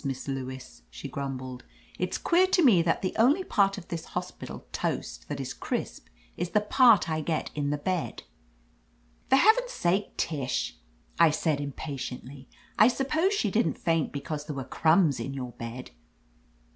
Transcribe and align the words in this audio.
Miss 0.03 0.27
Lewis," 0.27 0.81
she 0.89 1.07
grumbled. 1.07 1.63
"It's 1.99 2.17
queer 2.17 2.47
to 2.47 2.63
me 2.63 2.81
that 2.81 3.03
the 3.03 3.15
only 3.19 3.43
part 3.43 3.77
of 3.77 3.89
this 3.89 4.05
hospital 4.17 4.65
toast 4.71 5.27
that 5.29 5.39
is 5.39 5.53
crisp 5.53 6.07
is 6.35 6.49
the 6.49 6.59
part 6.59 7.07
I 7.07 7.21
get 7.21 7.51
in 7.53 7.69
the 7.69 7.77
bed!" 7.77 8.23
Tor 9.29 9.37
heaven's 9.37 9.69
sake, 9.71 10.17
Tish," 10.17 10.75
I 11.19 11.29
said 11.29 11.59
impa 11.59 11.61
20 11.61 11.67
4<i. 11.67 11.67
OF 11.69 11.91
LETITIA 11.91 12.21
CARBERRY 12.25 12.45
tiently, 12.45 12.45
"I 12.79 12.87
suppose 12.87 13.33
she 13.35 13.51
didn't 13.51 13.77
faint 13.77 14.11
because 14.11 14.45
there 14.47 14.55
were 14.55 14.63
crumbs 14.63 15.19
in 15.19 15.35
your 15.35 15.51
bed 15.51 15.91